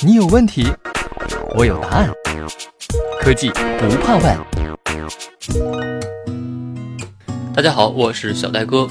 [0.00, 0.66] 你有问题，
[1.56, 2.10] 我有答案。
[3.20, 4.38] 科技不怕问。
[7.54, 8.88] 大家好，我是小戴哥。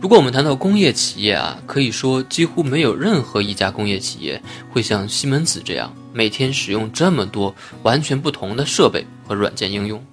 [0.00, 10.04] 如果我们谈到工业企业啊，可以说几乎没有任何一家工业企业会像西门子这样每天使用这么多完全不同的设备和软件应用。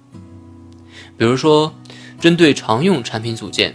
[1.18, 1.72] 比如说，
[2.18, 3.74] 针对常用产品组件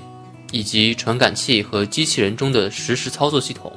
[0.51, 3.71] 以及传感器和机器人中的实时操作系统，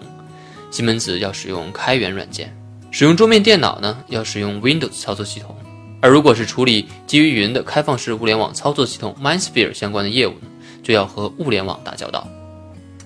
[0.71, 2.47] 西门子要使用开源软件；
[2.91, 5.55] 使用桌面电脑呢，要使用 Windows 操作系统；
[6.01, 10.48] 而如果是处理基于云的开放式物联网操作系统 MindSphere 相关的业务呢？
[10.83, 12.27] 就要和物联网打交道。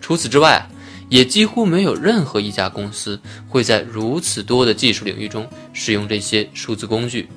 [0.00, 0.69] 除此之外啊，
[1.08, 7.28] 也几乎没有任何一家公司会在如此多的技术领域中使用这些数字工具。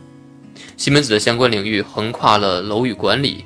[0.75, 3.43] 西门子的相关领域横跨了楼宇管理、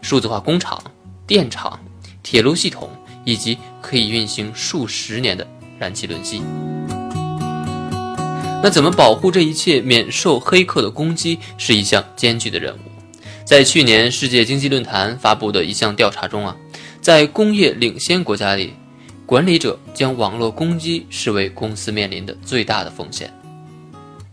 [0.00, 0.82] 数字化工厂、
[1.26, 1.78] 电厂、
[2.22, 2.88] 铁路系统，
[3.24, 5.46] 以及可以运行数十年的
[5.80, 6.42] 燃气轮机。
[8.62, 12.78] 那怎么保护这一切免受黑客的攻击，是一项艰巨的任务。
[13.42, 16.54] 在去年世界经济论坛发布的一项调查中啊，
[17.00, 18.74] 在工业领先国家里，
[19.24, 23.32] 管理者将网络攻击视为公司面临的最大的风险。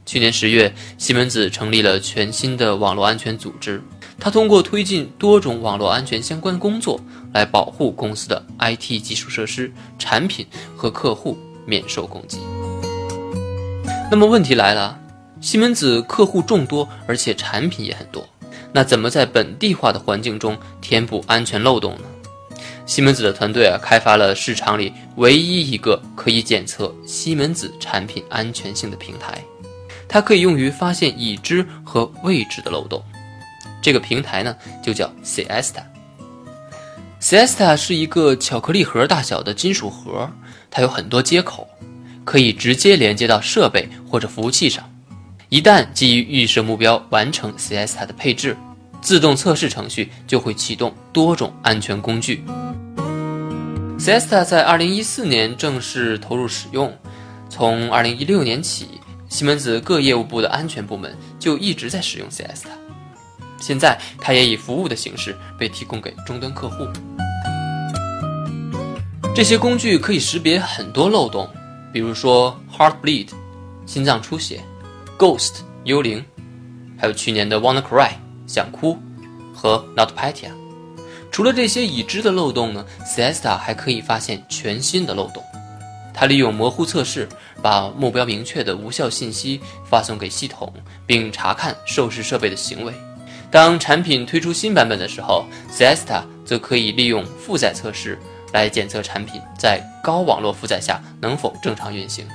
[0.06, 3.82] 去年十月，西门子成立了全新的网络安全组织，
[4.20, 7.00] 它通过推进多种网络安全相关工作，
[7.34, 12.40] 来保护公司的 IT 基础设施、产品和客户免受攻击。
[14.10, 14.98] 那么问题来了，
[15.40, 18.28] 西门子客户众多，而且产品也很多。
[18.74, 22.58] 那怎么在本地化的环境中填补安全漏洞呢？
[22.86, 29.44] 西门子的团队啊，开发了市场里唯一一个可以检测西门子产品安全性的平台，
[30.08, 33.04] 它可以用于发现已知和未知的漏洞。
[33.82, 35.84] 这个平台呢，就叫 Cesta。
[37.30, 40.32] Cesta 是一个巧克力盒大小的金属盒，
[40.72, 41.68] 它有很多接口，
[42.24, 44.90] 可以直接连接到设备或者服务器上。
[45.50, 48.56] 一旦基于预设目标完成 Cesta 的配置，
[49.02, 52.46] 自动测试程序就会启动多种安全工具。
[54.00, 56.98] Cesta 在2014年正式投入使用，
[57.50, 62.70] 从2016年起，西门子各业务部的安全部门就一直在使用 Cesta。
[63.60, 66.88] 现在，它也以服务的形式被提供给终端客户。
[69.36, 71.48] 这些工具可以识别很多漏洞，
[71.94, 73.30] 比如说 Heartbleed，
[73.86, 74.64] 心脏出血。
[75.18, 76.24] Ghost 幽灵，
[76.98, 78.12] 还有去年的 Wanna Cry
[78.46, 78.98] 想哭
[79.54, 80.52] 和 NotPetya。
[81.32, 85.44] 除了这些已知的漏洞呢，Cesta 还可以发现全新的漏洞。
[86.14, 87.30] 它利用模糊测试，
[87.62, 90.74] 把目标明确的无效信息发送给系统，
[91.06, 92.94] 并查看受试设备的行为。
[93.50, 98.20] 当产品推出新版本的时候，Cesta 则可以利用负载测试
[98.52, 102.28] 来检测产品在高网络负载下能否正常运行。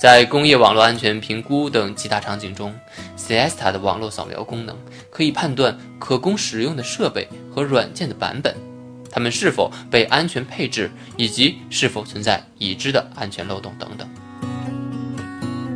[0.00, 2.74] 在工业网络安全评估等其他场景中
[3.16, 4.76] ，Cesta 的网络扫描功能
[5.10, 8.56] 可以判断可供使用的设备和软件的版本，
[9.10, 14.08] 它们是否被安全配置，以及是否存在已知的安全漏洞等等。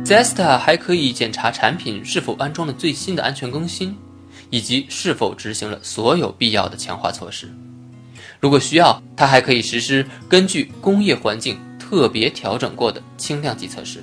[0.07, 3.93] Zesta 还可以检查产品是否安装了最新的安全更新，
[4.49, 7.53] 以及是否执行了所有必要的强化措施。
[8.39, 14.01] 如果需要，它还可以实施根据工业环境特别调整过的轻量级测试。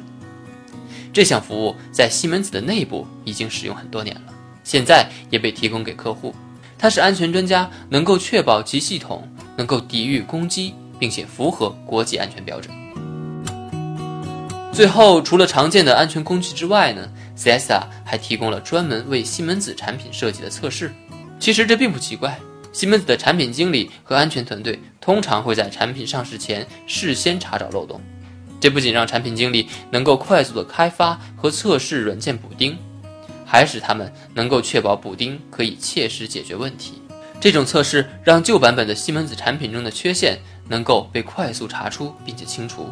[1.11, 6.35] 这项服务在西门子的内部已经使用很多年了，现在也被提供给客户。
[6.77, 9.27] 它是安全专家，能够确保其系统
[9.57, 12.84] 能够抵御攻击，并且符合国际安全标准。
[14.75, 17.09] 最后，除了常见的安全工具之外呢
[17.39, 20.91] ，CESA 还提供了专门为西门子产品设计的测试。
[21.39, 22.37] 其实这并不奇怪，
[22.73, 28.01] 西门子的产品经理和安全团队通常会在产品上市前事先查找漏洞。
[28.59, 32.77] 这不仅让产品经理能够快速的开发和测试软件补丁，
[33.47, 37.01] 还使他们能够确保补丁可以切实解决问题。
[37.41, 40.37] 这种测试让旧版本的西门子产品中的缺陷
[40.67, 42.89] 能够被快速查出并且清除。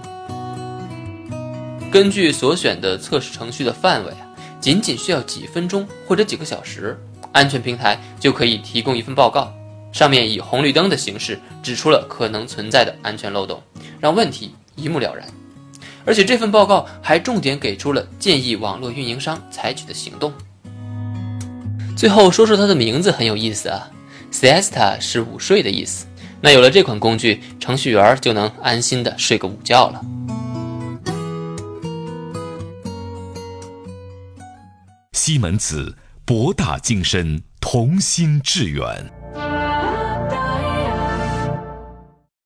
[1.92, 4.12] 根据所选的测试程序的范围，
[4.58, 6.98] 仅仅需要几分钟或者几个小时，
[7.32, 9.52] 安全平台就可以提供一份报告，
[9.92, 13.62] 上面以红绿灯的形式指出了可能存在的安全漏洞，
[14.00, 15.22] 让问题一目了然。
[16.06, 20.32] 而且这份报告还重点给出了建议网络运营商采取的行动。
[21.94, 23.86] 最后说说它的名字很有意思啊
[24.32, 26.06] ，Siesta 是午睡的意思。
[26.40, 30.00] 那有了这款工具，程序员就能安心的睡个午觉了。
[35.12, 35.94] 西门子，
[36.24, 39.21] 博大精深，同心致远。